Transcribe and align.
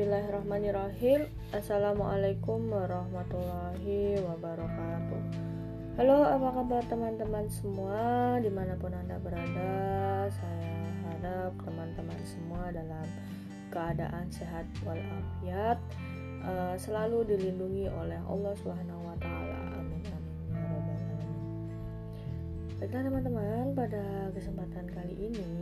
Bismillahirrahmanirrahim 0.00 1.28
Assalamualaikum 1.52 2.72
warahmatullahi 2.72 4.16
wabarakatuh 4.24 5.20
Halo 6.00 6.24
apa 6.24 6.48
kabar 6.56 6.80
teman-teman 6.88 7.44
semua 7.52 8.40
Di 8.40 8.48
mana 8.48 8.80
pun 8.80 8.96
anda 8.96 9.20
berada 9.20 10.24
Saya 10.32 10.88
harap 11.04 11.52
teman-teman 11.60 12.16
semua 12.24 12.72
dalam 12.72 13.04
keadaan 13.68 14.24
sehat 14.32 14.64
walafiat 14.88 15.76
uh, 16.48 16.72
Selalu 16.80 17.36
dilindungi 17.36 17.92
oleh 17.92 18.24
Allah 18.24 18.56
Subhanahu 18.56 19.04
wa 19.04 19.20
taala. 19.20 19.84
Amin 19.84 20.00
amin 20.00 20.36
ya 20.48 20.64
rabbal 20.64 20.96
alamin. 20.96 21.68
Baiklah 22.80 23.02
teman-teman, 23.04 23.64
pada 23.76 24.32
kesempatan 24.32 24.88
kali 24.96 25.28
ini 25.28 25.59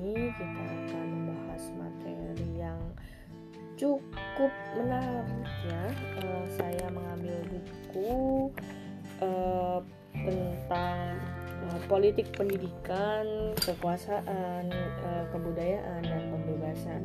politik 11.99 12.31
pendidikan, 12.39 13.27
kekuasaan, 13.59 14.71
uh, 15.03 15.27
kebudayaan 15.35 16.07
dan 16.07 16.31
pembebasan. 16.31 17.03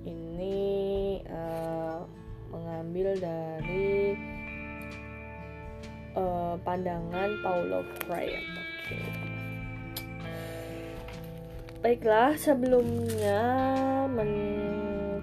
Ini 0.00 1.20
uh, 1.28 2.08
mengambil 2.48 3.20
dari 3.20 4.16
uh, 6.16 6.56
pandangan 6.64 7.36
Paulo 7.44 7.84
Freire. 8.08 8.40
Okay. 8.88 9.04
Baiklah, 11.84 12.32
sebelumnya 12.40 13.44
men 14.08 14.32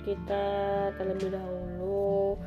kita 0.05 0.45
terlebih 1.01 1.33
dahulu 1.33 2.37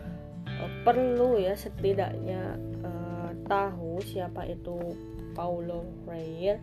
uh, 0.46 0.70
perlu 0.86 1.34
ya 1.34 1.58
setidaknya 1.58 2.54
uh, 2.86 3.34
tahu 3.42 3.98
siapa 4.06 4.46
itu 4.46 4.94
Paulo 5.34 5.84
Freire. 6.06 6.62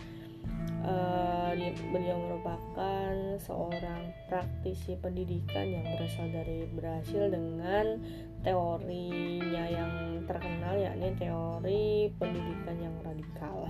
Uh, 0.81 1.53
beliau 1.93 2.17
merupakan 2.17 3.13
seorang 3.37 4.09
praktisi 4.25 4.97
pendidikan 4.97 5.69
yang 5.69 5.85
berasal 5.93 6.25
dari 6.33 6.65
Brasil 6.73 7.29
dengan 7.29 8.01
teorinya 8.41 9.65
yang 9.69 10.25
terkenal 10.25 10.73
yakni 10.81 11.13
teori 11.21 12.09
pendidikan 12.17 12.77
yang 12.81 12.95
radikal. 13.05 13.69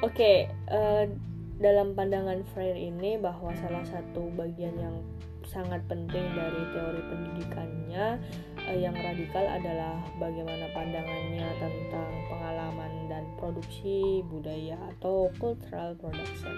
okay, 0.00 0.38
uh, 0.72 1.04
dalam 1.58 1.94
pandangan 1.98 2.46
Freire 2.54 2.78
ini 2.78 3.18
bahwa 3.18 3.50
salah 3.58 3.82
satu 3.82 4.30
bagian 4.38 4.78
yang 4.78 4.96
sangat 5.42 5.82
penting 5.90 6.22
dari 6.36 6.62
teori 6.70 7.02
pendidikannya 7.08 8.20
uh, 8.62 8.76
yang 8.78 8.94
radikal 8.94 9.42
adalah 9.42 9.96
bagaimana 10.20 10.70
pandangannya 10.70 11.48
tentang 11.58 12.10
pengalaman 12.30 12.92
dan 13.10 13.24
produksi 13.40 14.22
budaya 14.28 14.78
atau 14.94 15.32
cultural 15.42 15.98
production. 15.98 16.54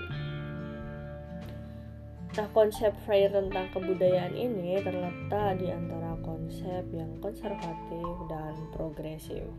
Nah, 2.30 2.46
konsep 2.54 2.94
Freire 3.08 3.34
tentang 3.34 3.72
kebudayaan 3.74 4.36
ini 4.38 4.78
terletak 4.84 5.58
di 5.58 5.66
antara 5.66 6.14
konsep 6.22 6.86
yang 6.94 7.10
konservatif 7.18 8.06
dan 8.30 8.54
progresif. 8.70 9.50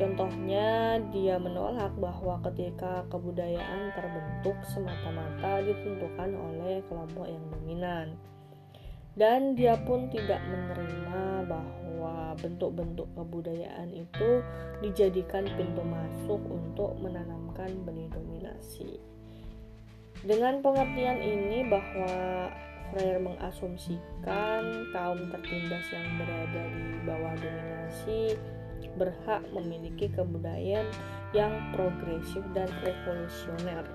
Contohnya, 0.00 0.96
dia 1.12 1.36
menolak 1.36 1.92
bahwa 2.00 2.40
ketika 2.48 3.04
kebudayaan 3.12 3.92
terbentuk 3.92 4.56
semata-mata 4.64 5.60
ditentukan 5.60 6.32
oleh 6.40 6.80
kelompok 6.88 7.28
yang 7.28 7.44
dominan. 7.52 8.16
Dan 9.12 9.52
dia 9.52 9.76
pun 9.76 10.08
tidak 10.08 10.40
menerima 10.48 11.44
bahwa 11.44 12.32
bentuk-bentuk 12.40 13.12
kebudayaan 13.12 13.92
itu 13.92 14.40
dijadikan 14.80 15.44
pintu 15.52 15.84
masuk 15.84 16.40
untuk 16.48 16.96
menanamkan 16.96 17.68
benih 17.84 18.08
dominasi. 18.08 18.96
Dengan 20.24 20.64
pengertian 20.64 21.20
ini 21.20 21.60
bahwa 21.68 22.12
Freire 22.88 23.20
mengasumsikan 23.20 24.62
kaum 24.96 25.20
tertindas 25.28 25.86
yang 25.92 26.08
berada 26.16 26.62
di 26.72 26.98
bawah 27.04 27.34
dominasi 27.36 28.34
berhak 28.96 29.42
memiliki 29.52 30.08
kebudayaan 30.12 30.86
yang 31.36 31.52
progresif 31.72 32.42
dan 32.56 32.68
revolusioner 32.82 33.86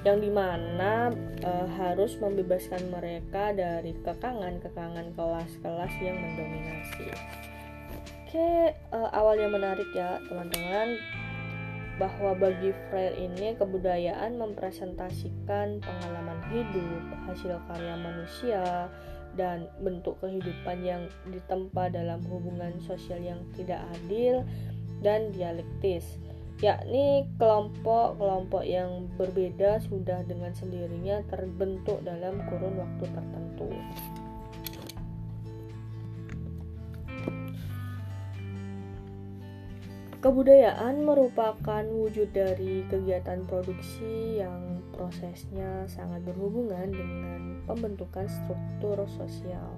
yang 0.00 0.16
di 0.16 0.32
mana 0.32 1.12
e, 1.44 1.50
harus 1.76 2.16
membebaskan 2.16 2.88
mereka 2.88 3.52
dari 3.52 3.92
kekangan-kekangan 4.00 5.12
kelas-kelas 5.12 5.92
yang 6.00 6.16
mendominasi. 6.16 7.12
Oke, 8.24 8.72
e, 8.72 8.98
awalnya 9.12 9.52
menarik 9.52 9.88
ya 9.92 10.16
teman-teman 10.24 10.96
bahwa 12.00 12.32
bagi 12.32 12.72
Freire 12.88 13.20
ini 13.20 13.52
kebudayaan 13.60 14.40
mempresentasikan 14.40 15.84
pengalaman 15.84 16.40
hidup, 16.48 17.04
hasil 17.28 17.60
karya 17.68 17.92
manusia, 18.00 18.88
dan 19.40 19.72
bentuk 19.80 20.20
kehidupan 20.20 20.84
yang 20.84 21.08
ditempa 21.32 21.88
dalam 21.88 22.20
hubungan 22.28 22.76
sosial 22.84 23.24
yang 23.24 23.40
tidak 23.56 23.80
adil 23.96 24.44
dan 25.00 25.32
dialektis 25.32 26.20
yakni 26.60 27.24
kelompok-kelompok 27.40 28.68
yang 28.68 29.08
berbeda 29.16 29.80
sudah 29.80 30.20
dengan 30.28 30.52
sendirinya 30.52 31.24
terbentuk 31.32 32.04
dalam 32.04 32.36
kurun 32.52 32.76
waktu 32.76 33.04
tertentu. 33.08 33.68
Kebudayaan 40.20 41.00
merupakan 41.00 41.80
wujud 41.80 42.28
dari 42.36 42.84
kegiatan 42.92 43.40
produksi 43.48 44.36
yang 44.36 44.84
prosesnya 44.92 45.88
sangat 45.88 46.20
berhubungan 46.28 46.92
dengan 46.92 47.40
pembentukan 47.64 48.28
struktur 48.28 49.00
sosial, 49.16 49.72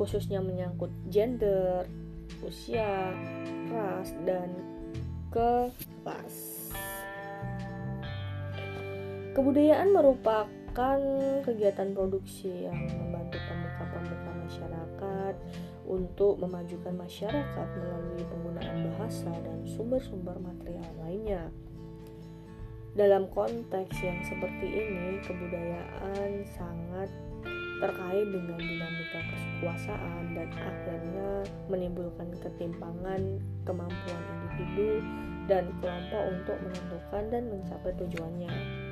khususnya 0.00 0.40
menyangkut 0.40 0.88
gender, 1.12 1.84
usia, 2.40 3.12
ras, 3.68 4.16
dan 4.24 4.48
kelas. 5.28 6.36
Kebudayaan 9.36 9.92
merupakan 9.92 10.98
kegiatan 11.44 11.92
produksi 11.92 12.64
yang 12.64 12.80
membantu 12.96 13.36
pemuka-pemuka 13.44 14.30
masyarakat 14.40 15.34
untuk 15.94 16.42
memajukan 16.42 16.94
masyarakat 16.98 17.68
melalui 17.78 18.22
penggunaan 18.26 18.90
bahasa 18.90 19.30
dan 19.30 19.62
sumber-sumber 19.62 20.34
material 20.42 20.90
lainnya. 20.98 21.54
Dalam 22.94 23.26
konteks 23.30 23.94
yang 24.02 24.22
seperti 24.22 24.70
ini, 24.70 25.18
kebudayaan 25.22 26.46
sangat 26.54 27.10
terkait 27.82 28.26
dengan 28.30 28.58
dinamika 28.58 29.20
kekuasaan 29.34 30.22
dan 30.38 30.48
akhirnya 30.54 31.30
menimbulkan 31.66 32.30
ketimpangan 32.38 33.42
kemampuan 33.66 34.22
individu 34.30 35.02
dan 35.50 35.68
kelompok 35.82 36.22
untuk 36.32 36.56
menentukan 36.62 37.24
dan 37.34 37.42
mencapai 37.50 37.92
tujuannya. 37.98 38.83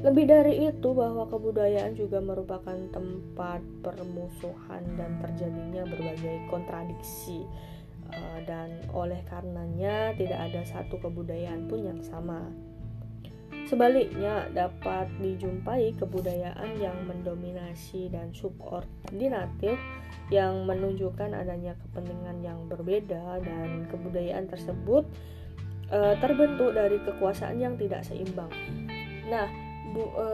Lebih 0.00 0.24
dari 0.24 0.54
itu, 0.64 0.88
bahwa 0.96 1.28
kebudayaan 1.28 1.92
juga 1.92 2.24
merupakan 2.24 2.78
tempat 2.88 3.60
permusuhan 3.84 4.80
dan 4.96 5.20
terjadinya 5.20 5.84
berbagai 5.84 6.48
kontradiksi, 6.48 7.44
eh, 8.08 8.40
dan 8.48 8.80
oleh 8.96 9.20
karenanya 9.28 10.16
tidak 10.16 10.40
ada 10.40 10.64
satu 10.64 10.96
kebudayaan 11.04 11.68
pun 11.68 11.84
yang 11.84 12.00
sama. 12.00 12.48
Sebaliknya, 13.68 14.48
dapat 14.56 15.12
dijumpai 15.20 15.92
kebudayaan 16.00 16.80
yang 16.80 16.96
mendominasi 17.04 18.08
dan 18.08 18.32
subordinatif 18.32 19.76
yang 20.32 20.64
menunjukkan 20.64 21.36
adanya 21.36 21.76
kepentingan 21.76 22.40
yang 22.40 22.58
berbeda 22.66 23.42
dan 23.42 23.86
kebudayaan 23.90 24.50
tersebut 24.50 25.06
e, 25.90 25.98
terbentuk 26.18 26.74
dari 26.74 26.98
kekuasaan 27.02 27.62
yang 27.62 27.74
tidak 27.78 28.02
seimbang. 28.06 28.50
Nah, 29.30 29.46
bu, 29.92 30.02
e, 30.14 30.26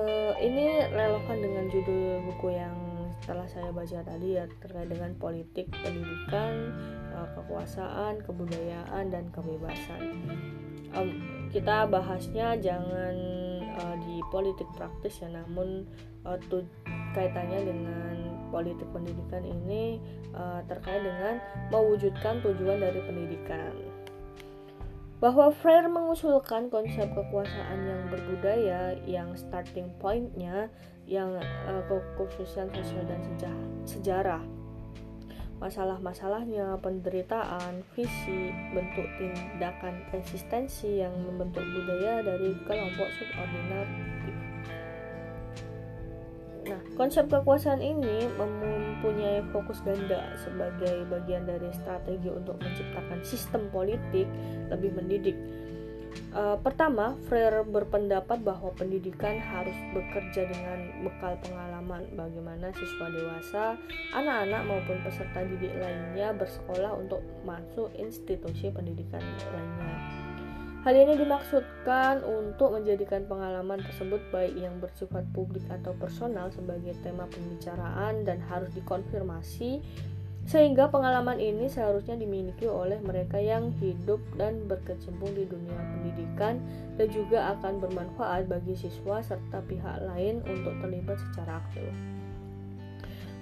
ini 0.45 0.85
relevan 0.93 1.39
dengan 1.41 1.65
judul 1.73 2.23
buku 2.29 2.57
yang 2.57 2.77
setelah 3.25 3.49
saya 3.49 3.71
baca 3.73 4.05
tadi 4.05 4.39
ya 4.39 4.45
terkait 4.63 4.89
dengan 4.93 5.13
politik 5.17 5.67
pendidikan, 5.83 6.73
e, 7.13 7.19
kekuasaan, 7.35 8.23
kebudayaan 8.23 9.11
dan 9.11 9.29
kebebasan. 9.33 10.03
E, 10.93 10.99
kita 11.51 11.89
bahasnya 11.89 12.57
jangan 12.61 13.17
e, 13.65 13.85
di 14.05 14.17
politik 14.29 14.69
praktis 14.77 15.21
ya, 15.21 15.29
namun 15.33 15.89
e, 16.23 16.31
kaitannya 17.17 17.61
dengan 17.73 18.17
politik 18.53 18.87
pendidikan 18.93 19.43
ini 19.43 19.99
uh, 20.37 20.61
terkait 20.69 21.03
dengan 21.03 21.41
mewujudkan 21.73 22.41
tujuan 22.45 22.79
dari 22.81 23.01
pendidikan. 23.03 23.75
Bahwa 25.17 25.49
Freire 25.49 25.89
mengusulkan 25.89 26.69
konsep 26.69 27.09
kekuasaan 27.17 27.79
yang 27.89 28.03
berbudaya 28.13 29.01
yang 29.09 29.33
starting 29.33 29.89
pointnya 29.97 30.69
yang 31.09 31.41
uh, 31.41 31.83
kekhususan 31.89 32.69
sosial 32.75 33.05
dan 33.09 33.21
sejarah 33.87 34.45
masalah-masalahnya, 35.57 36.77
penderitaan, 36.85 37.81
visi, 37.97 38.53
bentuk 38.77 39.09
tindakan 39.17 40.05
eksistensi 40.13 41.01
yang 41.01 41.17
membentuk 41.25 41.65
budaya 41.65 42.21
dari 42.21 42.53
kelompok 42.69 43.09
subordinatif. 43.17 44.36
Konsep 46.97 47.29
kekuasaan 47.29 47.85
ini 47.85 48.25
mempunyai 48.41 49.45
fokus 49.53 49.85
ganda 49.85 50.33
sebagai 50.41 51.05
bagian 51.13 51.45
dari 51.45 51.69
strategi 51.77 52.33
untuk 52.33 52.57
menciptakan 52.57 53.21
sistem 53.21 53.69
politik 53.69 54.25
lebih 54.73 54.97
mendidik 54.97 55.37
Uh, 56.37 56.57
pertama, 56.61 57.17
Freire 57.29 57.65
berpendapat 57.65 58.45
bahwa 58.45 58.73
pendidikan 58.77 59.41
harus 59.41 59.77
bekerja 59.93 60.49
dengan 60.49 61.05
bekal 61.05 61.37
pengalaman 61.45 62.05
bagaimana 62.13 62.73
siswa 62.77 63.07
dewasa, 63.09 63.65
anak-anak 64.13 64.63
maupun 64.69 64.97
peserta 65.01 65.45
didik 65.45 65.73
lainnya 65.81 66.37
bersekolah 66.37 66.93
untuk 66.97 67.25
masuk 67.45 67.89
institusi 67.97 68.69
pendidikan 68.69 69.21
lainnya. 69.53 70.16
Hal 70.87 70.95
ini 70.95 71.19
dimaksudkan 71.19 72.23
untuk 72.23 72.79
menjadikan 72.79 73.27
pengalaman 73.27 73.83
tersebut 73.83 74.23
baik 74.31 74.55
yang 74.55 74.79
bersifat 74.79 75.27
publik 75.35 75.67
atau 75.67 75.91
personal 75.99 76.47
sebagai 76.55 76.95
tema 77.03 77.27
pembicaraan 77.27 78.23
dan 78.23 78.39
harus 78.47 78.71
dikonfirmasi 78.71 79.83
sehingga 80.47 80.87
pengalaman 80.87 81.43
ini 81.43 81.67
seharusnya 81.67 82.15
dimiliki 82.15 82.71
oleh 82.71 83.03
mereka 83.03 83.35
yang 83.35 83.75
hidup 83.83 84.23
dan 84.39 84.63
berkecimpung 84.71 85.35
di 85.35 85.43
dunia 85.51 85.75
pendidikan 85.75 86.63
dan 86.95 87.11
juga 87.11 87.59
akan 87.59 87.83
bermanfaat 87.83 88.47
bagi 88.47 88.79
siswa 88.79 89.19
serta 89.27 89.67
pihak 89.67 90.07
lain 90.07 90.39
untuk 90.47 90.71
terlibat 90.79 91.19
secara 91.19 91.67
aktif. 91.67 92.16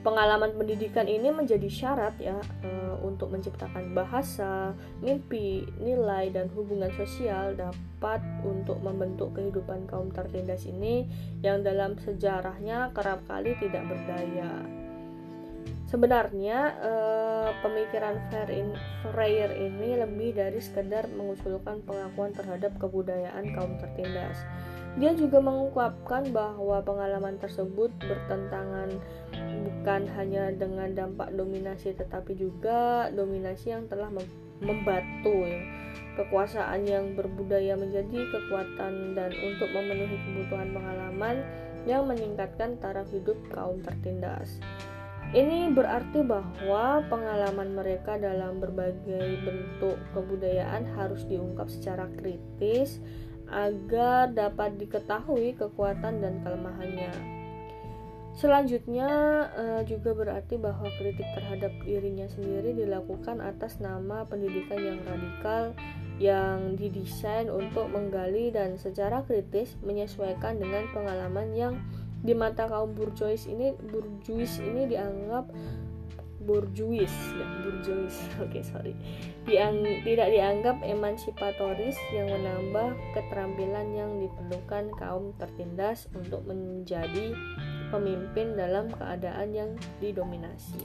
Pengalaman 0.05 0.53
pendidikan 0.53 1.09
ini 1.09 1.33
menjadi 1.33 1.65
syarat 1.65 2.13
ya 2.21 2.37
e, 2.61 2.69
untuk 3.01 3.33
menciptakan 3.33 3.97
bahasa, 3.97 4.77
mimpi, 5.01 5.65
nilai 5.81 6.29
dan 6.29 6.53
hubungan 6.53 6.93
sosial 6.93 7.57
dapat 7.57 8.21
untuk 8.45 8.85
membentuk 8.85 9.33
kehidupan 9.33 9.89
kaum 9.89 10.13
tertindas 10.13 10.69
ini 10.69 11.09
yang 11.41 11.65
dalam 11.65 11.97
sejarahnya 11.97 12.93
kerap 12.93 13.25
kali 13.25 13.57
tidak 13.57 13.89
berdaya. 13.89 14.85
Sebenarnya 15.95 16.75
eh, 16.83 17.51
pemikiran 17.63 18.19
Freire 19.15 19.55
ini 19.55 19.95
lebih 19.95 20.35
dari 20.35 20.59
sekedar 20.59 21.07
mengusulkan 21.07 21.87
pengakuan 21.87 22.35
terhadap 22.35 22.75
kebudayaan 22.83 23.55
kaum 23.55 23.79
tertindas. 23.79 24.43
Dia 24.99 25.15
juga 25.15 25.39
mengungkapkan 25.39 26.35
bahwa 26.35 26.83
pengalaman 26.83 27.39
tersebut 27.39 27.95
bertentangan 28.03 28.91
bukan 29.65 30.09
hanya 30.17 30.53
dengan 30.55 30.93
dampak 30.97 31.33
dominasi 31.37 31.93
tetapi 31.93 32.37
juga 32.37 33.09
dominasi 33.13 33.75
yang 33.75 33.85
telah 33.89 34.09
membatu 34.63 35.45
ya. 35.45 35.61
Kekuasaan 36.15 36.87
yang 36.87 37.19
berbudaya 37.19 37.75
menjadi 37.75 38.27
kekuatan 38.31 39.19
dan 39.19 39.31
untuk 39.35 39.69
memenuhi 39.75 40.15
kebutuhan 40.15 40.71
pengalaman 40.71 41.43
yang 41.85 42.07
meningkatkan 42.09 42.79
taraf 42.79 43.11
hidup 43.11 43.37
kaum 43.51 43.83
tertindas. 43.83 44.63
Ini 45.35 45.75
berarti 45.75 46.23
bahwa 46.23 47.03
pengalaman 47.11 47.75
mereka 47.75 48.15
dalam 48.15 48.63
berbagai 48.63 49.43
bentuk 49.43 49.99
kebudayaan 50.15 50.87
harus 50.95 51.27
diungkap 51.27 51.67
secara 51.67 52.07
kritis 52.15 53.03
agar 53.51 54.31
dapat 54.31 54.79
diketahui 54.79 55.59
kekuatan 55.59 56.23
dan 56.23 56.39
kelemahannya. 56.47 57.34
Selanjutnya 58.35 59.11
eh, 59.55 59.83
juga 59.87 60.11
berarti 60.11 60.59
bahwa 60.59 60.91
kritik 60.99 61.27
terhadap 61.39 61.71
dirinya 61.87 62.27
sendiri 62.27 62.75
dilakukan 62.75 63.39
atas 63.39 63.79
nama 63.79 64.27
pendidikan 64.27 64.83
yang 64.83 64.99
radikal 65.07 65.71
yang 66.19 66.75
didesain 66.75 67.47
untuk 67.47 67.91
menggali 67.91 68.51
dan 68.51 68.75
secara 68.75 69.23
kritis 69.27 69.79
menyesuaikan 69.87 70.59
dengan 70.59 70.87
pengalaman 70.91 71.55
yang 71.55 71.75
di 72.27 72.35
mata 72.35 72.67
kaum 72.67 72.95
burjois 72.95 73.47
ini 73.47 73.75
burjuis 73.91 74.63
ini 74.63 74.91
dianggap 74.91 75.51
burjuis 76.45 77.13
ya 77.35 77.47
burjuis. 77.65 78.17
Oke 78.45 78.61
okay, 78.61 78.63
sorry. 78.63 78.93
Diang, 79.49 79.81
tidak 80.05 80.29
dianggap 80.33 80.81
emansipatoris 80.85 81.97
yang 82.13 82.29
menambah 82.29 82.97
keterampilan 83.17 83.89
yang 83.93 84.11
diperlukan 84.21 84.93
kaum 84.97 85.33
tertindas 85.41 86.09
untuk 86.17 86.45
menjadi 86.45 87.33
pemimpin 87.89 88.55
dalam 88.55 88.89
keadaan 88.93 89.51
yang 89.53 89.71
didominasi. 89.99 90.85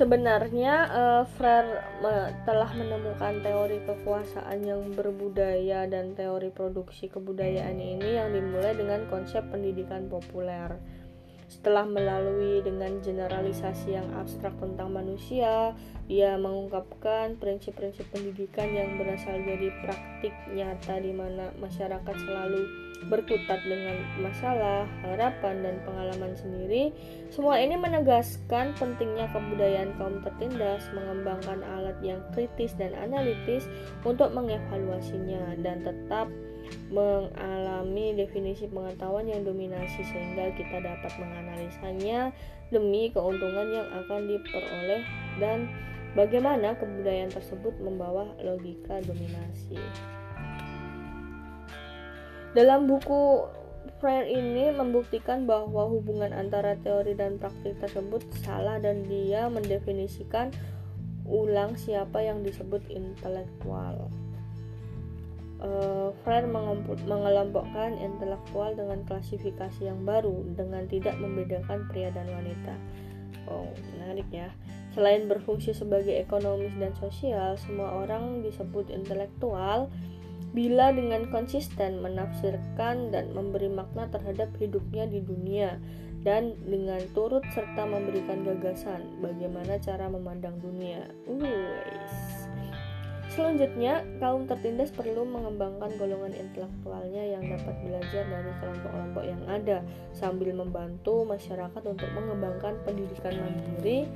Sebenarnya 0.00 0.88
uh, 0.96 1.22
Freire 1.36 1.84
uh, 2.00 2.32
telah 2.48 2.72
menemukan 2.72 3.44
teori 3.44 3.84
kekuasaan 3.84 4.64
yang 4.64 4.96
berbudaya 4.96 5.84
dan 5.84 6.16
teori 6.16 6.48
produksi 6.48 7.12
kebudayaan 7.12 7.76
ini 7.76 8.16
yang 8.16 8.32
dimulai 8.32 8.72
dengan 8.72 9.04
konsep 9.12 9.44
pendidikan 9.52 10.08
populer. 10.08 10.72
Setelah 11.50 11.82
melalui 11.82 12.62
dengan 12.62 13.02
generalisasi 13.02 13.98
yang 13.98 14.06
abstrak 14.14 14.54
tentang 14.62 14.94
manusia, 14.94 15.74
ia 16.06 16.38
mengungkapkan 16.38 17.34
prinsip-prinsip 17.42 18.06
pendidikan 18.14 18.70
yang 18.70 18.94
berasal 18.94 19.34
dari 19.34 19.74
praktik 19.82 20.30
nyata 20.54 21.02
di 21.02 21.10
mana 21.10 21.50
masyarakat 21.58 22.14
selalu 22.22 22.90
berkutat 23.10 23.66
dengan 23.66 23.98
masalah, 24.22 24.86
harapan, 25.02 25.66
dan 25.66 25.76
pengalaman 25.82 26.38
sendiri. 26.38 26.94
Semua 27.34 27.58
ini 27.58 27.74
menegaskan 27.74 28.76
pentingnya 28.78 29.26
kebudayaan 29.34 29.90
kaum 29.98 30.22
tertindas 30.22 30.86
mengembangkan 30.94 31.66
alat 31.66 31.98
yang 31.98 32.22
kritis 32.30 32.78
dan 32.78 32.94
analitis 32.94 33.66
untuk 34.06 34.30
mengevaluasinya 34.30 35.58
dan 35.66 35.82
tetap 35.82 36.30
mengalami 36.90 38.14
definisi 38.18 38.66
pengetahuan 38.66 39.26
yang 39.26 39.46
dominasi 39.46 40.02
sehingga 40.06 40.50
kita 40.54 40.82
dapat 40.82 41.12
menganalisanya 41.18 42.34
demi 42.70 43.10
keuntungan 43.10 43.68
yang 43.70 43.88
akan 44.04 44.30
diperoleh 44.30 45.02
dan 45.42 45.70
bagaimana 46.14 46.74
kebudayaan 46.78 47.30
tersebut 47.30 47.74
membawa 47.82 48.30
logika 48.42 49.02
dominasi. 49.02 49.78
Dalam 52.50 52.90
buku 52.90 53.46
Freire 54.00 54.32
ini 54.32 54.72
membuktikan 54.72 55.44
bahwa 55.44 55.84
hubungan 55.84 56.32
antara 56.32 56.72
teori 56.80 57.12
dan 57.12 57.36
praktik 57.36 57.76
tersebut 57.84 58.24
salah 58.40 58.80
dan 58.80 59.04
dia 59.04 59.44
mendefinisikan 59.52 60.48
ulang 61.28 61.76
siapa 61.76 62.24
yang 62.24 62.40
disebut 62.40 62.80
intelektual. 62.88 64.08
Uh, 65.60 66.16
Freire 66.24 66.48
mengelompokkan 66.48 67.92
intelektual 68.00 68.72
dengan 68.72 69.04
klasifikasi 69.04 69.84
yang 69.84 70.08
baru 70.08 70.40
dengan 70.56 70.88
tidak 70.88 71.20
membedakan 71.20 71.84
pria 71.92 72.08
dan 72.16 72.24
wanita. 72.32 72.74
Oh, 73.44 73.68
menarik 73.92 74.24
ya. 74.32 74.48
Selain 74.96 75.28
berfungsi 75.28 75.76
sebagai 75.76 76.16
ekonomis 76.16 76.72
dan 76.80 76.96
sosial, 76.96 77.60
semua 77.60 77.92
orang 77.92 78.40
disebut 78.40 78.88
intelektual 78.88 79.92
bila 80.50 80.90
dengan 80.90 81.30
konsisten 81.30 82.02
menafsirkan 82.02 83.14
dan 83.14 83.30
memberi 83.30 83.70
makna 83.70 84.10
terhadap 84.10 84.50
hidupnya 84.58 85.06
di 85.06 85.22
dunia 85.22 85.78
dan 86.26 86.58
dengan 86.66 87.00
turut 87.14 87.46
serta 87.54 87.86
memberikan 87.86 88.42
gagasan 88.42 89.22
bagaimana 89.22 89.78
cara 89.78 90.10
memandang 90.10 90.58
dunia. 90.58 91.06
Uwais. 91.30 92.29
Selanjutnya, 93.30 94.02
kaum 94.18 94.50
tertindas 94.50 94.90
perlu 94.90 95.22
mengembangkan 95.22 95.94
golongan 96.02 96.34
intelektualnya 96.34 97.38
yang 97.38 97.46
dapat 97.46 97.78
belajar 97.86 98.26
dari 98.26 98.52
kelompok-kelompok 98.58 99.22
yang 99.22 99.42
ada 99.46 99.86
sambil 100.10 100.50
membantu 100.50 101.22
masyarakat 101.22 101.82
untuk 101.86 102.10
mengembangkan 102.10 102.74
pendidikan 102.82 103.38
mandiri 103.38 104.10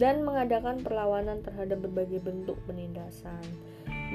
dan 0.00 0.24
mengadakan 0.24 0.80
perlawanan 0.80 1.44
terhadap 1.44 1.84
berbagai 1.84 2.24
bentuk 2.24 2.56
penindasan. 2.64 3.44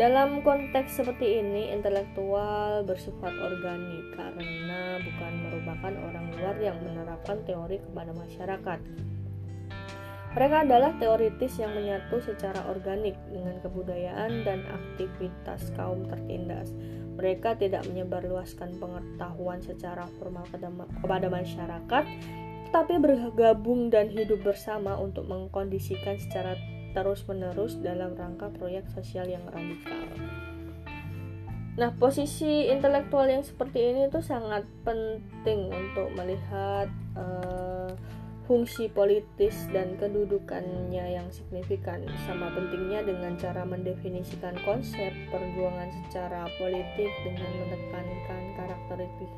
Dalam 0.02 0.42
konteks 0.42 0.98
seperti 0.98 1.44
ini, 1.44 1.70
intelektual 1.70 2.82
bersifat 2.82 3.38
organik 3.38 4.18
karena 4.18 4.98
bukan 5.06 5.34
merupakan 5.46 5.94
orang 6.10 6.26
luar 6.34 6.56
yang 6.58 6.82
menerapkan 6.82 7.38
teori 7.46 7.78
kepada 7.78 8.10
masyarakat. 8.16 8.80
Mereka 10.32 10.64
adalah 10.64 10.96
teoritis 10.96 11.60
yang 11.60 11.76
menyatu 11.76 12.24
secara 12.24 12.64
organik 12.72 13.20
dengan 13.28 13.60
kebudayaan 13.60 14.48
dan 14.48 14.64
aktivitas 14.64 15.76
kaum 15.76 16.08
tertindas. 16.08 16.72
Mereka 17.20 17.60
tidak 17.60 17.84
menyebarluaskan 17.92 18.80
pengetahuan 18.80 19.60
secara 19.60 20.08
formal 20.16 20.48
kepada 21.04 21.28
masyarakat, 21.28 22.04
tetapi 22.72 22.96
bergabung 23.04 23.92
dan 23.92 24.08
hidup 24.08 24.40
bersama 24.48 24.96
untuk 24.96 25.28
mengkondisikan 25.28 26.16
secara 26.16 26.56
terus-menerus 26.96 27.76
dalam 27.84 28.16
rangka 28.16 28.48
proyek 28.56 28.88
sosial 28.96 29.28
yang 29.28 29.44
radikal. 29.52 30.08
Nah, 31.76 31.92
posisi 31.96 32.68
intelektual 32.68 33.28
yang 33.32 33.44
seperti 33.44 33.80
ini 33.80 34.08
itu 34.12 34.20
sangat 34.20 34.68
penting 34.84 35.72
untuk 35.72 36.12
melihat 36.16 36.92
uh, 37.16 37.92
fungsi 38.52 38.92
politis 38.92 39.56
dan 39.72 39.96
kedudukannya 39.96 41.16
yang 41.16 41.24
signifikan 41.32 42.04
sama 42.28 42.52
pentingnya 42.52 43.00
dengan 43.00 43.40
cara 43.40 43.64
mendefinisikan 43.64 44.60
konsep 44.68 45.16
perjuangan 45.32 45.88
secara 46.04 46.52
politik 46.60 47.08
dengan 47.24 47.48
menekankan 47.48 48.44
karakteristik 48.60 49.32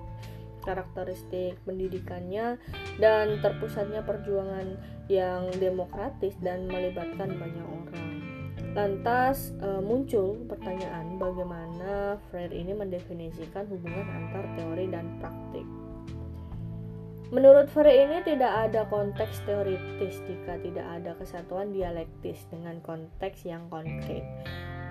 karakteristik 0.65 1.61
pendidikannya 1.61 2.57
dan 2.97 3.37
terpusatnya 3.45 4.01
perjuangan 4.01 4.81
yang 5.05 5.45
demokratis 5.61 6.33
dan 6.41 6.65
melibatkan 6.65 7.37
banyak 7.37 7.67
orang. 7.69 8.09
Lantas 8.73 9.53
e, 9.61 9.77
muncul 9.85 10.41
pertanyaan 10.49 11.21
bagaimana 11.21 12.17
Freire 12.33 12.57
ini 12.57 12.73
mendefinisikan 12.73 13.69
hubungan 13.69 14.09
antar 14.09 14.49
teori 14.57 14.89
dan 14.89 15.21
praktik. 15.21 15.82
Menurut 17.33 17.65
Freire 17.73 18.05
ini 18.05 18.21
tidak 18.21 18.69
ada 18.69 18.85
konteks 18.93 19.41
teoritis 19.49 20.21
jika 20.29 20.53
tidak 20.61 20.85
ada 20.85 21.17
kesatuan 21.17 21.73
dialektis 21.73 22.45
dengan 22.53 22.77
konteks 22.85 23.41
yang 23.49 23.65
konkret. 23.73 24.21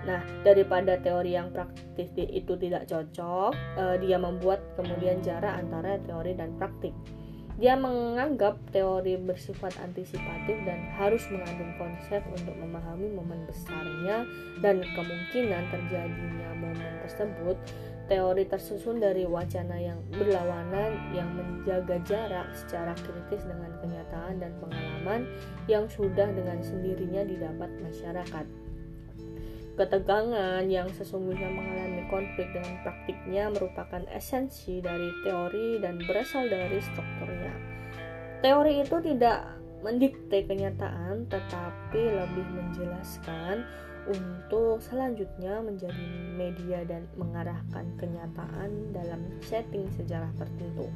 Nah, 0.03 0.19
daripada 0.43 0.99
teori 0.99 1.39
yang 1.39 1.55
praktis 1.55 2.11
itu 2.19 2.59
tidak 2.59 2.91
cocok, 2.91 3.55
uh, 3.79 3.95
dia 3.95 4.19
membuat 4.19 4.59
kemudian 4.75 5.23
jarak 5.23 5.55
antara 5.55 5.95
teori 6.03 6.35
dan 6.35 6.51
praktik. 6.59 6.91
Dia 7.61 7.77
menganggap 7.77 8.57
teori 8.73 9.13
bersifat 9.21 9.77
antisipatif 9.77 10.57
dan 10.65 10.89
harus 10.97 11.21
mengandung 11.29 11.69
konsep 11.77 12.25
untuk 12.33 12.57
memahami 12.57 13.13
momen 13.13 13.45
besarnya 13.45 14.25
dan 14.65 14.81
kemungkinan 14.81 15.63
terjadinya 15.69 16.49
momen 16.57 16.93
tersebut. 17.05 17.57
Teori 18.03 18.43
tersusun 18.49 18.99
dari 18.99 19.23
wacana 19.23 19.79
yang 19.79 19.95
berlawanan 20.11 20.91
yang 21.15 21.29
menjaga 21.39 22.03
jarak 22.03 22.51
secara 22.51 22.91
kritis 22.99 23.47
dengan 23.47 23.71
kenyataan 23.79 24.43
dan 24.43 24.51
pengalaman 24.59 25.23
yang 25.71 25.87
sudah 25.87 26.27
dengan 26.35 26.59
sendirinya 26.59 27.23
didapat 27.23 27.71
masyarakat 27.79 28.45
ketegangan 29.73 30.65
yang 30.69 30.85
sesungguhnya 30.93 31.49
mengalami 31.49 32.05
konflik 32.13 32.45
dengan 32.53 32.77
praktiknya 32.85 33.49
merupakan 33.49 34.05
esensi 34.13 34.79
dari 34.79 35.09
teori 35.25 35.81
dan 35.81 35.97
berasal 36.05 36.45
dari 36.45 36.77
strukturnya. 36.77 37.53
Teori 38.45 38.85
itu 38.85 38.97
tidak 39.01 39.39
mendikte 39.81 40.45
kenyataan, 40.47 41.27
tetapi 41.27 42.01
lebih 42.01 42.47
menjelaskan 42.55 43.65
untuk 44.03 44.83
selanjutnya 44.83 45.63
menjadi 45.63 46.07
media 46.35 46.83
dan 46.83 47.07
mengarahkan 47.15 47.87
kenyataan 47.95 48.91
dalam 48.91 49.21
setting 49.39 49.87
sejarah 49.95 50.31
tertentu 50.35 50.91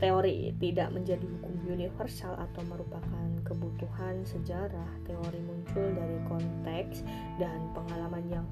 teori 0.00 0.56
tidak 0.56 0.90
menjadi 0.96 1.22
hukum 1.22 1.54
universal 1.68 2.32
atau 2.40 2.64
merupakan 2.66 3.28
kebutuhan 3.44 4.24
sejarah. 4.24 4.88
Teori 5.04 5.40
muncul 5.44 5.92
dari 5.92 6.18
konteks 6.26 7.04
dan 7.36 7.60
pengalaman 7.76 8.24
yang 8.32 8.46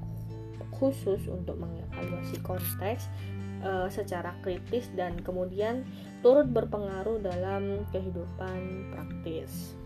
khusus 0.77 1.25
untuk 1.25 1.57
mengevaluasi 1.57 2.37
konteks 2.45 3.09
e, 3.65 3.89
secara 3.89 4.37
kritis 4.45 4.87
dan 4.93 5.17
kemudian 5.25 5.83
turut 6.21 6.47
berpengaruh 6.53 7.19
dalam 7.19 7.83
kehidupan 7.91 8.93
praktis. 8.93 9.78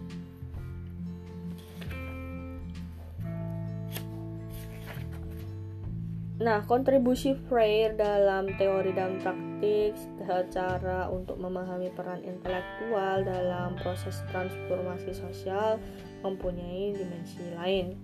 Nah, 6.44 6.60
kontribusi 6.68 7.40
Freire 7.48 7.96
dalam 7.96 8.52
teori 8.60 8.92
dan 8.92 9.16
praktik 9.24 9.96
secara 10.20 11.08
untuk 11.08 11.40
memahami 11.40 11.88
peran 11.96 12.20
intelektual 12.20 13.24
dalam 13.24 13.80
proses 13.80 14.20
transformasi 14.28 15.16
sosial 15.16 15.80
mempunyai 16.20 17.00
dimensi 17.00 17.40
lain. 17.56 17.96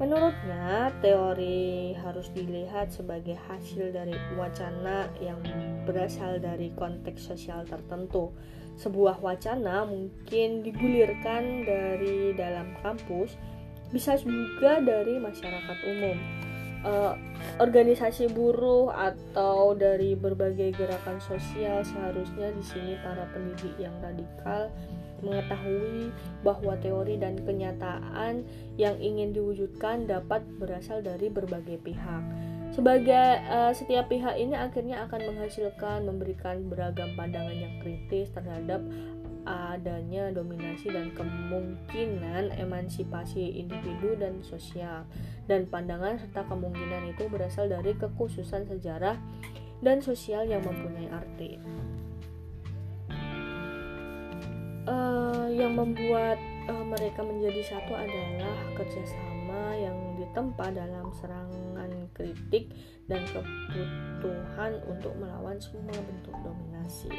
Menurutnya, 0.00 0.96
teori 1.04 1.92
harus 2.00 2.32
dilihat 2.32 2.88
sebagai 2.88 3.36
hasil 3.44 3.92
dari 3.92 4.16
wacana 4.32 5.12
yang 5.20 5.44
berasal 5.84 6.40
dari 6.40 6.72
konteks 6.72 7.36
sosial 7.36 7.68
tertentu. 7.68 8.32
Sebuah 8.80 9.20
wacana 9.20 9.84
mungkin 9.84 10.64
digulirkan 10.64 11.68
dari 11.68 12.32
dalam 12.32 12.72
kampus, 12.80 13.36
bisa 13.92 14.16
juga 14.16 14.80
dari 14.80 15.20
masyarakat 15.20 15.78
umum 15.84 16.48
uh, 16.86 17.14
organisasi 17.58 18.30
buruh 18.30 18.90
atau 18.92 19.74
dari 19.74 20.14
berbagai 20.14 20.74
gerakan 20.76 21.18
sosial 21.22 21.82
seharusnya 21.82 22.54
di 22.54 22.62
sini 22.62 22.92
para 23.02 23.26
pendidik 23.34 23.74
yang 23.78 23.94
radikal 24.02 24.70
mengetahui 25.22 26.10
bahwa 26.42 26.74
teori 26.82 27.14
dan 27.16 27.38
kenyataan 27.46 28.42
yang 28.74 28.98
ingin 28.98 29.30
diwujudkan 29.30 30.10
dapat 30.10 30.42
berasal 30.58 30.98
dari 30.98 31.30
berbagai 31.30 31.78
pihak. 31.86 32.22
Sebagai 32.72 33.44
uh, 33.52 33.70
setiap 33.76 34.08
pihak 34.08 34.34
ini 34.40 34.56
akhirnya 34.56 35.04
akan 35.06 35.28
menghasilkan 35.28 36.08
memberikan 36.08 36.66
beragam 36.72 37.12
pandangan 37.14 37.52
yang 37.52 37.74
kritis 37.84 38.32
terhadap 38.32 38.80
adanya 39.46 40.30
dominasi 40.30 40.90
dan 40.90 41.10
kemungkinan 41.14 42.54
emansipasi 42.56 43.62
individu 43.62 44.14
dan 44.14 44.38
sosial 44.46 45.02
dan 45.50 45.66
pandangan 45.66 46.18
serta 46.18 46.46
kemungkinan 46.46 47.10
itu 47.10 47.26
berasal 47.26 47.66
dari 47.66 47.94
kekhususan 47.98 48.70
sejarah 48.70 49.18
dan 49.82 49.98
sosial 49.98 50.46
yang 50.46 50.62
mempunyai 50.62 51.10
arti 51.10 51.58
uh, 54.86 55.46
yang 55.50 55.74
membuat 55.74 56.38
uh, 56.70 56.84
mereka 56.86 57.22
menjadi 57.22 57.62
satu 57.76 57.92
adalah 57.94 58.56
kerjasama 58.78 59.76
yang 59.78 59.96
ditempa 60.18 60.70
dalam 60.72 61.10
serangan 61.18 61.90
kritik 62.14 62.72
dan 63.06 63.22
kebutuhan 63.30 64.78
untuk 64.88 65.12
melawan 65.18 65.58
semua 65.58 65.96
bentuk 65.96 66.36
dominasi. 66.40 67.12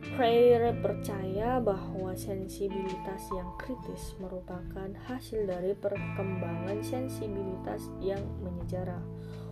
Freire 0.00 0.72
percaya 0.80 1.60
bahwa 1.60 2.16
sensibilitas 2.16 3.20
yang 3.36 3.52
kritis 3.60 4.16
merupakan 4.16 4.88
hasil 5.04 5.44
dari 5.44 5.76
perkembangan 5.76 6.80
sensibilitas 6.80 7.84
yang 8.00 8.24
menyejarah. 8.40 9.04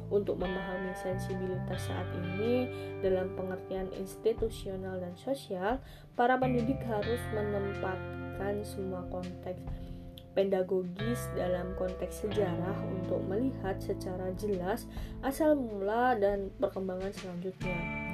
Untuk 0.09 0.41
memahami 0.41 0.97
sensibilitas 0.97 1.85
saat 1.85 2.09
ini 2.17 2.65
dalam 3.05 3.37
pengertian 3.37 3.93
institusional 3.93 4.97
dan 4.97 5.13
sosial, 5.21 5.85
para 6.17 6.41
pendidik 6.41 6.81
harus 6.89 7.21
menempatkan 7.37 8.65
semua 8.65 9.05
konteks 9.13 9.61
pedagogis 10.33 11.29
dalam 11.35 11.75
konteks 11.75 12.25
sejarah 12.25 12.79
untuk 12.89 13.21
melihat 13.27 13.75
secara 13.83 14.31
jelas 14.39 14.87
asal 15.21 15.59
mula 15.59 16.15
dan 16.15 16.49
perkembangan 16.63 17.11
selanjutnya. 17.11 18.08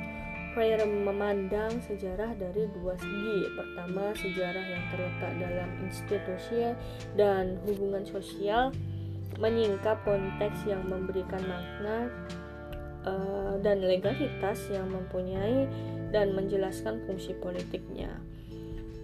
Freire 0.55 0.87
memandang 0.87 1.83
sejarah 1.83 2.39
dari 2.39 2.71
dua 2.71 2.95
segi. 2.95 3.39
Pertama, 3.59 4.15
sejarah 4.15 4.63
yang 4.63 4.85
terletak 4.95 5.33
dalam 5.43 5.71
institusi 5.83 6.63
dan 7.19 7.59
hubungan 7.67 8.07
sosial 8.07 8.71
menyingkap 9.43 9.99
konteks 10.07 10.63
yang 10.63 10.87
memberikan 10.87 11.43
makna 11.43 12.07
uh, 13.03 13.59
dan 13.67 13.83
legalitas 13.83 14.63
yang 14.71 14.87
mempunyai 14.95 15.67
dan 16.15 16.39
menjelaskan 16.39 17.03
fungsi 17.03 17.35
politiknya. 17.43 18.15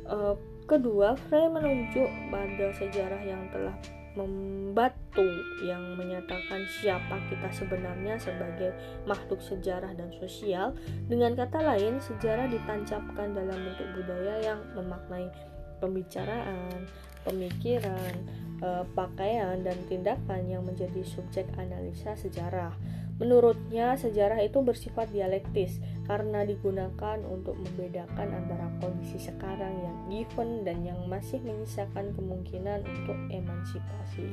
Uh, 0.06 0.38
kedua, 0.70 1.18
Freire 1.26 1.50
menunjuk 1.50 2.06
pada 2.30 2.66
sejarah 2.78 3.22
yang 3.26 3.50
telah 3.50 3.74
membatu 4.18 5.22
yang 5.62 5.94
menyatakan 5.94 6.66
siapa 6.82 7.22
kita 7.30 7.46
sebenarnya 7.54 8.18
sebagai 8.18 8.74
makhluk 9.06 9.38
sejarah 9.38 9.94
dan 9.94 10.10
sosial. 10.18 10.74
Dengan 11.06 11.38
kata 11.38 11.62
lain, 11.62 12.02
sejarah 12.02 12.50
ditancapkan 12.50 13.30
dalam 13.30 13.58
bentuk 13.70 13.86
budaya 13.94 14.42
yang 14.42 14.60
memaknai 14.74 15.30
pembicaraan, 15.78 16.90
pemikiran, 17.22 18.14
eh, 18.60 18.84
pakaian, 18.92 19.62
dan 19.62 19.78
tindakan 19.86 20.42
yang 20.50 20.62
menjadi 20.66 21.00
subjek 21.06 21.46
analisa 21.56 22.18
sejarah. 22.18 22.74
Menurutnya, 23.20 24.00
sejarah 24.00 24.40
itu 24.40 24.64
bersifat 24.64 25.12
dialektis 25.12 25.76
karena 26.08 26.40
digunakan 26.48 27.20
untuk 27.28 27.52
membedakan 27.60 28.32
antara 28.32 28.72
kondisi 28.80 29.20
sekarang 29.20 29.76
yang 29.84 29.98
given 30.08 30.64
dan 30.64 30.80
yang 30.80 31.04
masih 31.04 31.36
menyisakan 31.44 32.16
kemungkinan 32.16 32.80
untuk 32.80 33.18
emansipasi. 33.28 34.32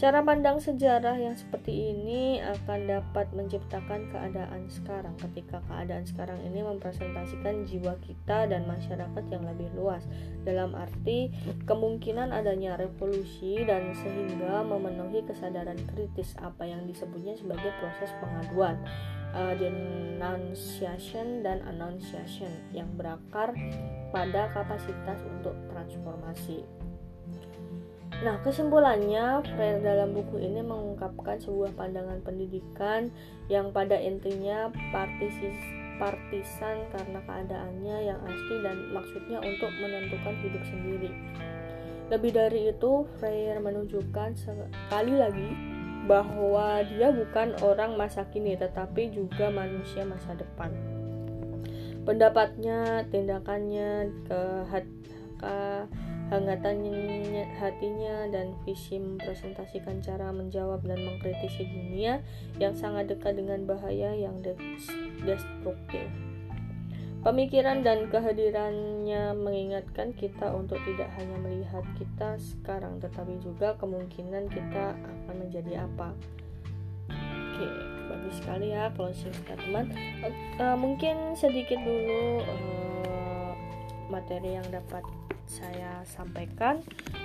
Cara 0.00 0.24
pandang 0.24 0.56
sejarah 0.56 1.12
yang 1.20 1.36
seperti 1.36 1.92
ini 1.92 2.40
akan 2.40 2.88
dapat 2.88 3.28
menciptakan 3.36 4.08
keadaan 4.08 4.64
sekarang 4.72 5.12
ketika 5.20 5.60
keadaan 5.68 6.08
sekarang 6.08 6.40
ini 6.40 6.64
mempresentasikan 6.64 7.68
jiwa 7.68 8.00
kita 8.00 8.48
dan 8.48 8.64
masyarakat 8.64 9.24
yang 9.28 9.44
lebih 9.44 9.68
luas 9.76 10.00
dalam 10.48 10.72
arti 10.72 11.28
kemungkinan 11.68 12.32
adanya 12.32 12.80
revolusi 12.80 13.60
dan 13.68 13.92
sehingga 13.92 14.64
memenuhi 14.64 15.20
kesadaran 15.28 15.76
kritis 15.92 16.32
apa 16.40 16.64
yang 16.64 16.88
disebutnya 16.88 17.36
sebagai 17.36 17.68
proses 17.84 18.08
pengaduan 18.24 18.80
uh, 19.36 19.52
denunciation 19.52 21.44
dan 21.44 21.60
annunciation 21.68 22.48
yang 22.72 22.88
berakar 22.96 23.52
pada 24.16 24.48
kapasitas 24.56 25.20
untuk 25.28 25.52
transformasi. 25.68 26.79
Nah, 28.20 28.36
kesimpulannya, 28.44 29.40
Freire 29.56 29.80
dalam 29.80 30.12
buku 30.12 30.44
ini 30.44 30.60
mengungkapkan 30.60 31.40
sebuah 31.40 31.72
pandangan 31.72 32.20
pendidikan 32.20 33.08
yang 33.48 33.72
pada 33.72 33.96
intinya 33.96 34.68
partisis, 34.92 35.56
partisan 35.96 36.84
karena 36.92 37.24
keadaannya 37.24 37.96
yang 38.12 38.20
asli 38.28 38.56
dan 38.60 38.92
maksudnya 38.92 39.40
untuk 39.40 39.72
menentukan 39.80 40.36
hidup 40.44 40.62
sendiri. 40.68 41.08
Lebih 42.12 42.36
dari 42.36 42.60
itu, 42.68 43.08
Freire 43.16 43.56
menunjukkan 43.64 44.36
sekali 44.36 45.16
lagi 45.16 45.50
bahwa 46.04 46.84
dia 46.92 47.08
bukan 47.16 47.56
orang 47.64 47.96
masa 47.96 48.28
kini 48.28 48.52
tetapi 48.52 49.16
juga 49.16 49.48
manusia 49.48 50.04
masa 50.04 50.36
depan. 50.36 50.68
Pendapatnya, 52.04 53.08
tindakannya, 53.08 54.12
kehat, 54.28 54.84
ke 55.40 55.56
hangatannya 56.30 57.42
hatinya 57.58 58.30
dan 58.30 58.54
visi 58.62 59.02
mempresentasikan 59.02 59.98
cara 59.98 60.30
menjawab 60.30 60.86
dan 60.86 61.02
mengkritisi 61.02 61.66
dunia 61.66 62.22
yang 62.62 62.72
sangat 62.78 63.10
dekat 63.10 63.34
dengan 63.34 63.66
bahaya 63.66 64.14
yang 64.14 64.38
destruktif. 65.26 66.06
Pemikiran 67.20 67.84
dan 67.84 68.08
kehadirannya 68.08 69.36
mengingatkan 69.36 70.16
kita 70.16 70.56
untuk 70.56 70.80
tidak 70.88 71.12
hanya 71.20 71.36
melihat 71.36 71.84
kita 72.00 72.40
sekarang, 72.40 72.96
tetapi 72.96 73.36
juga 73.44 73.76
kemungkinan 73.76 74.48
kita 74.48 74.96
akan 74.96 75.34
menjadi 75.36 75.84
apa. 75.84 76.16
Oke, 77.52 77.68
bagus 78.08 78.40
sekali 78.40 78.72
ya 78.72 78.88
closing 78.96 79.36
statement. 79.36 79.92
Uh, 80.56 80.72
mungkin 80.80 81.36
sedikit 81.36 81.76
dulu 81.84 82.40
uh, 82.40 83.52
materi 84.08 84.56
yang 84.56 84.64
dapat 84.72 85.04
saya 85.50 86.06
sampaikan. 86.06 86.78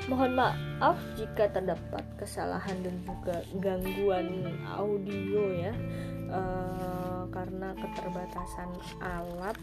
Mohon 0.09 0.31
maaf 0.41 0.97
jika 1.13 1.45
terdapat 1.53 2.01
kesalahan 2.17 2.81
dan 2.81 2.97
juga 3.05 3.37
gangguan 3.61 4.49
audio 4.65 5.43
ya, 5.53 5.73
uh, 6.33 7.29
karena 7.29 7.77
keterbatasan 7.77 8.69
alat. 9.01 9.57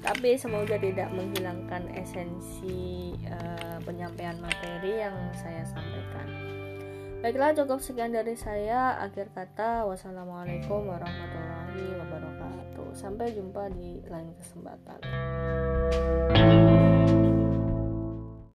Tapi 0.00 0.38
semoga 0.38 0.80
tidak 0.80 1.12
menghilangkan 1.14 1.86
esensi 1.94 3.14
uh, 3.30 3.78
penyampaian 3.86 4.38
materi 4.42 5.02
yang 5.06 5.14
saya 5.34 5.62
sampaikan. 5.66 6.26
Baiklah 7.20 7.52
cukup 7.52 7.84
sekian 7.84 8.16
dari 8.16 8.32
saya. 8.32 8.96
Akhir 8.96 9.28
kata, 9.36 9.84
wassalamualaikum 9.84 10.88
warahmatullahi 10.88 12.00
wabarakatuh. 12.00 12.96
Sampai 12.96 13.36
jumpa 13.36 13.68
di 13.76 14.00
lain 14.08 14.32
kesempatan. 14.40 15.04